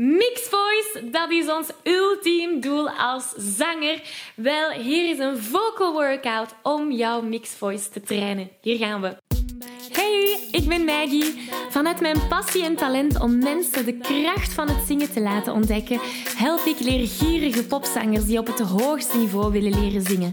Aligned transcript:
Mixed 0.00 0.48
voice, 0.48 1.10
dat 1.10 1.30
is 1.30 1.48
ons 1.48 1.68
ultiem 1.82 2.60
doel 2.60 2.90
als 2.90 3.32
zanger. 3.36 4.02
Wel, 4.34 4.70
hier 4.70 5.10
is 5.10 5.18
een 5.18 5.38
vocal 5.38 5.92
workout 5.92 6.54
om 6.62 6.92
jouw 6.92 7.22
mixed 7.22 7.58
voice 7.58 7.88
te 7.88 8.00
trainen. 8.00 8.50
Hier 8.60 8.76
gaan 8.76 9.00
we. 9.00 9.16
Hey, 9.92 10.48
ik 10.50 10.68
ben 10.68 10.84
Maggie. 10.84 11.50
Vanuit 11.70 12.00
mijn 12.00 12.28
passie 12.28 12.64
en 12.64 12.76
talent 12.76 13.20
om 13.20 13.38
mensen 13.38 13.84
de 13.84 13.96
kracht 13.96 14.52
van 14.52 14.68
het 14.68 14.86
zingen 14.86 15.12
te 15.12 15.20
laten 15.20 15.52
ontdekken, 15.52 16.00
help 16.36 16.64
ik 16.64 16.78
leergierige 16.78 17.66
popzangers 17.66 18.26
die 18.26 18.38
op 18.38 18.46
het 18.46 18.60
hoogste 18.60 19.16
niveau 19.16 19.52
willen 19.52 19.80
leren 19.80 20.02
zingen. 20.02 20.32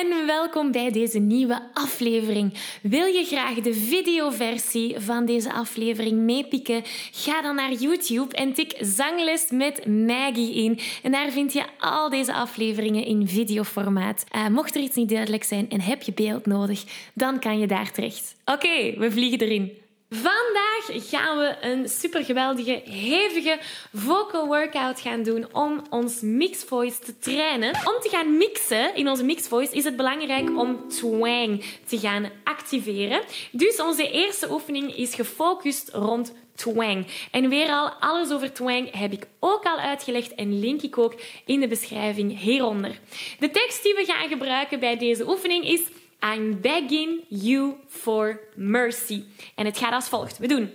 en 0.00 0.26
welkom 0.26 0.72
bij 0.72 0.90
deze 0.90 1.18
nieuwe 1.18 1.62
aflevering. 1.74 2.54
Wil 2.82 3.06
je 3.06 3.24
graag 3.24 3.54
de 3.54 3.74
videoversie 3.74 4.98
van 4.98 5.24
deze 5.24 5.52
aflevering 5.52 6.18
meepikken? 6.18 6.82
Ga 7.12 7.42
dan 7.42 7.54
naar 7.54 7.72
YouTube 7.72 8.36
en 8.36 8.52
tik 8.52 8.76
Zangles 8.80 9.50
met 9.50 9.86
Maggie 9.86 10.54
in. 10.54 10.78
En 11.02 11.12
daar 11.12 11.30
vind 11.30 11.52
je 11.52 11.64
al 11.78 12.10
deze 12.10 12.32
afleveringen 12.32 13.04
in 13.04 13.28
videoformaat. 13.28 14.24
Uh, 14.36 14.48
mocht 14.48 14.74
er 14.74 14.82
iets 14.82 14.96
niet 14.96 15.08
duidelijk 15.08 15.44
zijn 15.44 15.70
en 15.70 15.80
heb 15.80 16.02
je 16.02 16.12
beeld 16.12 16.46
nodig, 16.46 16.84
dan 17.14 17.38
kan 17.38 17.58
je 17.58 17.66
daar 17.66 17.92
terecht. 17.92 18.36
Oké, 18.44 18.98
we 18.98 19.10
vliegen 19.10 19.40
erin. 19.40 19.72
Vandaag 20.12 21.08
gaan 21.08 21.38
we 21.38 21.56
een 21.60 21.88
super 21.88 22.24
geweldige, 22.24 22.82
hevige 22.84 23.58
vocal 23.92 24.46
workout 24.46 25.00
gaan 25.00 25.22
doen 25.22 25.46
om 25.52 25.82
ons 25.90 26.20
mixed 26.20 26.68
voice 26.68 26.98
te 26.98 27.18
trainen. 27.18 27.68
Om 27.68 28.00
te 28.00 28.08
gaan 28.08 28.36
mixen 28.36 28.94
in 28.94 29.08
onze 29.08 29.24
mixed 29.24 29.48
voice 29.48 29.74
is 29.74 29.84
het 29.84 29.96
belangrijk 29.96 30.58
om 30.58 30.88
twang 30.88 31.64
te 31.86 31.98
gaan 31.98 32.30
activeren. 32.44 33.22
Dus 33.52 33.80
onze 33.80 34.10
eerste 34.10 34.50
oefening 34.50 34.96
is 34.96 35.14
gefocust 35.14 35.88
rond 35.92 36.32
twang. 36.54 37.06
En 37.30 37.48
weer 37.48 37.68
al, 37.68 37.90
alles 37.90 38.30
over 38.30 38.52
twang 38.52 38.98
heb 38.98 39.12
ik 39.12 39.26
ook 39.38 39.64
al 39.64 39.78
uitgelegd 39.78 40.34
en 40.34 40.60
link 40.60 40.82
ik 40.82 40.98
ook 40.98 41.14
in 41.44 41.60
de 41.60 41.68
beschrijving 41.68 42.38
hieronder. 42.38 42.98
De 43.38 43.50
tekst 43.50 43.82
die 43.82 43.94
we 43.94 44.04
gaan 44.04 44.28
gebruiken 44.28 44.80
bij 44.80 44.96
deze 44.96 45.28
oefening 45.28 45.68
is 45.68 45.82
I'm 46.20 46.60
begging 46.60 47.24
you 47.28 47.74
for 47.88 48.40
mercy. 48.56 49.24
En 49.54 49.64
het 49.64 49.78
gaat 49.78 49.92
als 49.92 50.08
volgt. 50.08 50.38
We 50.38 50.46
doen. 50.46 50.70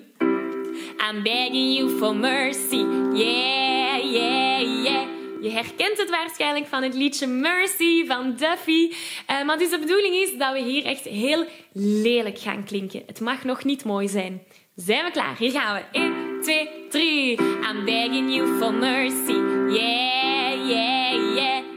I'm 1.09 1.23
begging 1.23 1.75
you 1.77 1.89
for 1.97 2.15
mercy. 2.15 2.85
Yeah, 3.13 4.11
yeah, 4.11 4.83
yeah. 4.83 5.07
Je 5.41 5.51
herkent 5.51 5.97
het 5.97 6.09
waarschijnlijk 6.09 6.67
van 6.67 6.83
het 6.83 6.93
liedje 6.93 7.27
Mercy 7.27 8.05
van 8.05 8.35
Duffy. 8.35 8.91
Uh, 9.31 9.43
maar 9.45 9.57
dus 9.57 9.69
de 9.69 9.79
bedoeling 9.79 10.15
is 10.15 10.37
dat 10.37 10.53
we 10.53 10.59
hier 10.59 10.85
echt 10.85 11.03
heel 11.03 11.45
lelijk 11.73 12.39
gaan 12.39 12.63
klinken. 12.63 13.03
Het 13.05 13.19
mag 13.19 13.43
nog 13.43 13.63
niet 13.63 13.83
mooi 13.83 14.07
zijn. 14.07 14.41
Zijn 14.75 15.05
we 15.05 15.11
klaar? 15.11 15.37
Hier 15.37 15.51
gaan 15.51 15.75
we. 15.75 15.99
1, 15.99 16.41
2, 16.41 16.69
3. 16.89 17.39
I'm 17.39 17.85
begging 17.85 18.33
you 18.33 18.57
for 18.57 18.73
mercy. 18.73 19.37
Yeah. 19.77 20.14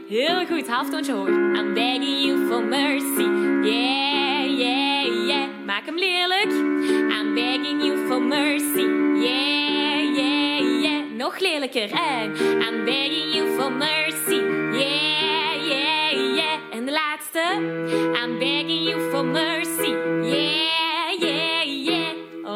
Heel 0.09 0.45
goed, 0.45 0.67
halftoontje 0.67 1.13
hoog. 1.13 1.27
I'm 1.27 1.73
begging 1.73 2.25
you 2.25 2.47
for 2.47 2.63
mercy. 2.63 3.27
Yeah, 3.63 4.45
yeah, 4.45 5.27
yeah. 5.27 5.47
Maak 5.65 5.85
hem 5.85 5.97
lelijk. 5.97 6.51
I'm 7.11 7.33
begging 7.33 7.83
you 7.83 8.07
for 8.07 8.21
mercy. 8.21 8.87
Yeah, 9.25 10.15
yeah, 10.15 10.81
yeah. 10.81 11.03
Nog 11.15 11.39
lelijker. 11.39 11.91
En 11.91 12.35
I'm 12.61 12.85
begging 12.85 13.33
you 13.33 13.59
for 13.59 13.71
mercy. 13.71 14.41
Yeah, 14.71 15.67
yeah, 15.67 16.35
yeah. 16.35 16.59
En 16.71 16.85
de 16.85 16.91
laatste. 16.91 17.43
I'm 18.23 18.39
begging 18.39 18.89
you 18.89 19.11
for 19.11 19.25
mercy. 19.25 19.93
Yeah, 20.23 21.19
yeah, 21.19 21.85
yeah. 21.85 21.99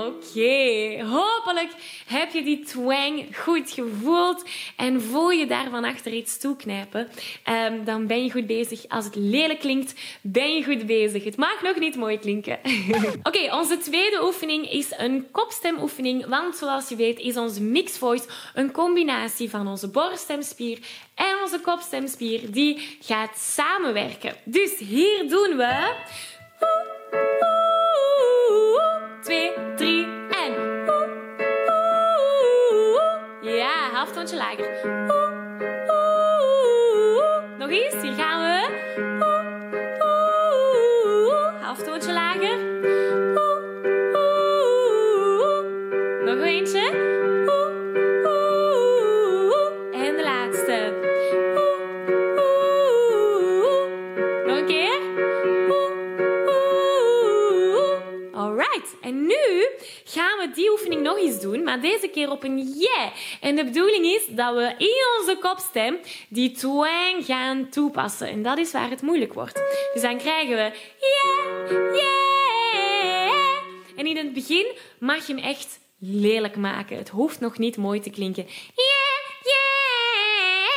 Oké, 0.06 1.03
hopelijk 1.03 1.72
heb 2.13 2.34
je 2.34 2.44
die 2.44 2.63
twang 2.63 3.38
goed 3.38 3.72
gevoeld 3.72 4.44
en 4.75 5.01
voel 5.01 5.31
je 5.31 5.46
daarvan 5.46 5.84
achter 5.84 6.13
iets 6.13 6.38
toeknijpen. 6.38 7.07
Um, 7.50 7.85
dan 7.85 8.07
ben 8.07 8.24
je 8.24 8.31
goed 8.31 8.47
bezig. 8.47 8.88
Als 8.88 9.06
het 9.06 9.16
lelijk 9.16 9.59
klinkt, 9.59 9.94
ben 10.22 10.56
je 10.56 10.63
goed 10.63 10.85
bezig. 10.85 11.23
Het 11.23 11.38
mag 11.38 11.62
nog 11.62 11.79
niet 11.79 11.96
mooi 11.96 12.19
klinken. 12.19 12.59
Oké, 13.23 13.56
onze 13.56 13.78
tweede 13.78 14.23
oefening 14.23 14.72
is 14.72 14.94
een 14.97 15.28
kopstemoefening, 15.31 16.25
want 16.25 16.56
zoals 16.56 16.90
je 16.90 16.96
weet 16.96 17.19
is 17.19 17.38
onze 17.38 17.62
mixed 17.62 17.97
voice 17.97 18.25
een 18.53 18.72
combinatie 18.72 19.50
van 19.50 19.68
onze 19.68 19.90
borststemspier 19.90 20.79
en 21.16 21.38
onze 21.44 21.59
kopstemspier 21.59 22.52
die 22.52 22.97
gaat 23.02 23.38
samenwerken. 23.38 24.35
Dus 24.44 24.78
hier 24.78 25.29
doen 25.29 25.57
we 25.57 25.94
twee, 29.23 29.52
halftoontje 34.03 34.38
lager. 34.38 34.69
Oeh, 34.84 35.94
oeh, 37.16 37.58
Nog 37.58 37.69
eens, 37.69 38.02
hier 38.02 38.14
gaan 38.14 38.41
we. 38.41 39.12
Doen, 61.44 61.64
maar 61.64 61.81
deze 61.81 62.08
keer 62.08 62.31
op 62.31 62.44
een 62.44 62.58
yeah. 62.58 63.12
En 63.42 63.56
de 63.56 63.64
bedoeling 63.64 64.06
is 64.06 64.26
dat 64.30 64.56
we 64.56 64.74
in 64.78 65.20
onze 65.20 65.38
kopstem 65.42 65.98
die 66.30 66.52
twang 66.52 67.26
gaan 67.26 67.70
toepassen. 67.70 68.28
En 68.28 68.44
dat 68.44 68.58
is 68.58 68.72
waar 68.72 68.90
het 68.90 69.02
moeilijk 69.02 69.34
wordt. 69.34 69.62
Dus 69.94 70.02
dan 70.02 70.18
krijgen 70.18 70.56
we 70.56 70.72
yeah, 71.00 71.96
yeah. 71.96 72.34
En 73.96 74.06
in 74.06 74.18
het 74.18 74.34
begin 74.34 74.66
mag 75.00 75.28
je 75.28 75.34
hem 75.34 75.44
echt 75.44 75.80
lelijk 76.00 76.56
maken. 76.56 76.98
Het 76.98 77.09
hoeft 77.09 77.40
nog 77.40 77.58
niet 77.58 77.78
mooi 77.78 78.00
te 78.00 78.09
klinken. 78.09 78.44
Yeah, 78.76 79.44
yeah. 79.44 80.70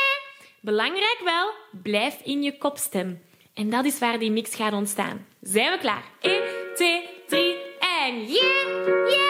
Belangrijk 0.61 1.21
wel, 1.23 1.51
blijf 1.83 2.19
in 2.23 2.43
je 2.43 2.57
kopstem. 2.57 3.21
En 3.53 3.69
dat 3.69 3.85
is 3.85 3.99
waar 3.99 4.19
die 4.19 4.31
mix 4.31 4.55
gaat 4.55 4.73
ontstaan. 4.73 5.25
Zijn 5.41 5.71
we 5.71 5.77
klaar? 5.77 6.03
1, 6.21 6.41
2, 6.75 7.03
3 7.27 7.55
en 7.79 8.25
yeah, 8.25 8.85
yeah. 8.85 9.26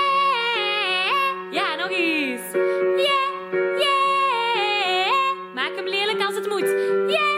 Moet. 6.57 6.69
Yeah, 7.09 7.37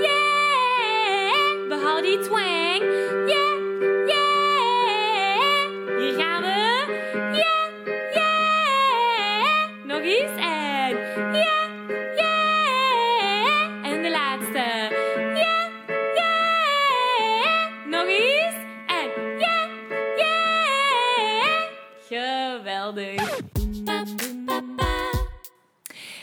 yeah. 0.00 1.68
Behoud 1.68 2.02
die 2.02 2.18
twang. 2.18 2.82
Yeah, 3.26 3.56
yeah. 4.06 5.66
Hier 5.98 6.14
gaan 6.18 6.42
we. 6.42 6.86
Yeah, 7.32 7.66
yeah. 8.12 9.68
Nog 9.84 10.00
eens 10.00 10.36
en 10.36 10.96
yeah, 11.32 11.68
yeah. 12.16 13.84
En 13.92 14.02
de 14.02 14.10
laatste. 14.10 14.88
Yeah, 15.34 15.68
yeah. 16.14 17.86
Nog 17.86 18.06
eens 18.06 18.54
en 18.86 19.38
yeah, 19.38 19.70
yeah. 20.16 21.62
Geweldig. 22.08 23.38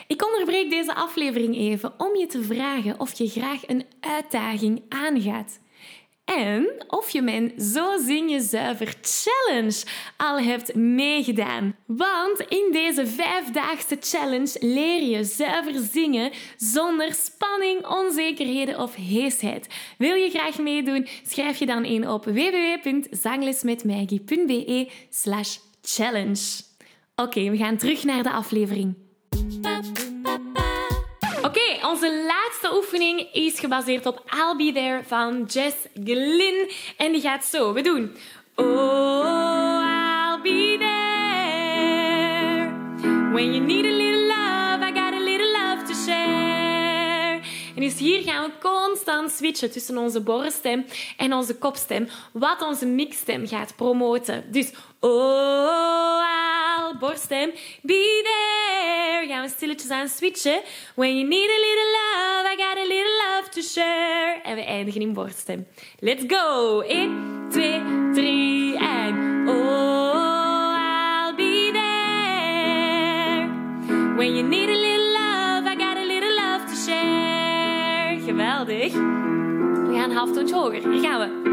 Ik 0.08 0.26
onderbreek 0.26 0.70
deze 0.70 0.96
aflevering 0.96 1.56
even 1.56 1.94
om 1.98 2.16
je 2.16 2.28
te 2.28 2.44
vragen 2.44 3.00
of 3.00 3.18
je 3.18 3.28
graag 3.28 3.68
een 3.68 3.86
uitdaging 4.00 4.82
aangaat. 4.90 5.60
en 6.26 6.86
of 6.88 7.10
je 7.10 7.22
mijn 7.22 7.54
Zo 7.60 7.98
Zing 7.98 8.32
Je 8.32 8.40
Zuiver 8.40 8.96
Challenge 9.02 9.84
al 10.18 10.40
hebt 10.40 10.76
meegedaan. 10.76 11.76
Want 11.86 12.40
in 12.40 12.70
deze 12.72 13.08
vijfdaagse 13.08 13.98
challenge 14.00 14.56
leer 14.60 15.04
je 15.04 15.24
zuiver 15.24 15.82
zingen 15.92 16.32
zonder 16.58 17.14
spanning, 17.14 17.88
onzekerheden 17.88 18.80
of 18.80 18.96
heesheid. 18.96 19.68
Wil 19.98 20.16
je 20.16 20.30
graag 20.30 20.58
meedoen? 20.58 21.08
Schrijf 21.28 21.60
je 21.60 21.66
dan 21.66 21.86
in 21.86 22.10
op 22.10 22.26
www.zanglesmetmaggie.be 22.26 24.90
slash 25.10 25.58
challenge. 25.82 26.62
Oké, 27.16 27.50
we 27.50 27.58
gaan 27.58 27.78
terug 27.78 28.04
naar 28.04 28.24
de 28.24 28.32
aflevering. 28.32 29.07
Onze 31.90 32.24
laatste 32.28 32.76
oefening 32.76 33.34
is 33.34 33.60
gebaseerd 33.60 34.06
op 34.06 34.24
I'll 34.34 34.56
Be 34.56 34.72
There 34.74 35.04
van 35.06 35.44
Jess 35.44 35.76
Glynn. 36.04 36.70
En 36.98 37.12
die 37.12 37.22
gaat 37.22 37.46
zo. 37.46 37.74
We 37.74 37.82
doen... 37.82 38.16
Oh, 38.56 39.27
dus 47.98 48.08
hier 48.08 48.22
gaan 48.22 48.44
we 48.44 48.52
constant 48.60 49.32
switchen 49.32 49.72
tussen 49.72 49.98
onze 49.98 50.22
borststem 50.22 50.86
en 51.18 51.34
onze 51.34 51.56
kopstem. 51.56 52.08
Wat 52.34 52.62
onze 52.62 52.86
mixstem 52.86 53.48
gaat 53.48 53.76
promoten. 53.76 54.44
Dus... 54.52 54.72
Oh, 55.00 56.22
I'll 56.78 56.98
borststem. 57.00 57.52
Be 57.82 58.22
there. 58.24 59.28
Gaan 59.28 59.42
we 59.42 59.50
stilletjes 59.50 59.90
aan 59.90 60.08
switchen. 60.08 60.62
When 60.96 61.18
you 61.18 61.28
need 61.28 61.50
a 61.50 61.60
little 61.60 61.92
love, 61.98 62.54
I 62.54 62.56
got 62.56 62.78
a 62.78 62.88
little 62.88 63.18
love 63.28 63.50
to 63.50 63.62
share. 63.62 64.42
En 64.44 64.56
we 64.56 64.62
eindigen 64.62 65.02
in 65.02 65.14
borststem. 65.14 65.68
Let's 66.00 66.24
go. 66.28 66.80
1, 66.80 67.48
2, 67.50 67.82
3 68.14 68.27
gaan 80.48 80.56
een 80.56 80.60
halftoontje 80.64 80.90
hoger. 80.90 80.92
Hier 80.92 81.10
gaan 81.10 81.20
we. 81.20 81.47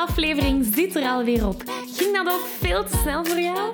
Aflevering 0.00 0.66
zit 0.74 0.96
er 0.96 1.02
alweer 1.02 1.46
op. 1.46 1.62
Ging 1.96 2.16
dat 2.16 2.26
ook 2.26 2.46
veel 2.58 2.84
te 2.84 2.96
snel 3.02 3.24
voor 3.24 3.40
jou? 3.40 3.72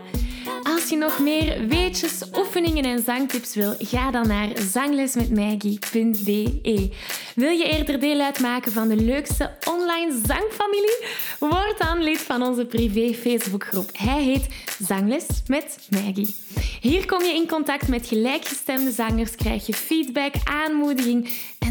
Als 0.62 0.88
je 0.88 0.96
nog 0.96 1.19
meer 1.19 1.67
weetjes, 1.67 2.23
oefeningen 2.38 2.84
en 2.84 3.02
zangtips 3.02 3.55
wil, 3.55 3.75
ga 3.78 4.11
dan 4.11 4.26
naar 4.26 4.49
zanglesmetmaggie.be. 4.58 6.90
Wil 7.34 7.50
je 7.50 7.64
eerder 7.64 8.00
deel 8.00 8.20
uitmaken 8.20 8.73
van 8.73 8.88
de 8.88 8.96
leukste 8.96 9.56
online 9.69 10.20
zangfamilie? 10.26 11.05
Word 11.38 11.78
dan 11.78 12.02
lid 12.02 12.19
van 12.19 12.43
onze 12.43 12.67
privé 12.67 13.14
Facebookgroep. 13.14 13.90
Hij 13.93 14.22
heet 14.22 14.49
Zangles 14.79 15.26
met 15.46 15.79
Maggie. 15.90 16.34
Hier 16.81 17.06
kom 17.06 17.22
je 17.22 17.34
in 17.34 17.49
contact 17.49 17.88
met 17.88 18.06
gelijkgestemde 18.06 18.90
zangers, 18.90 19.34
krijg 19.34 19.67
je 19.67 19.75
feedback, 19.75 20.34
aanmoediging 20.44 21.29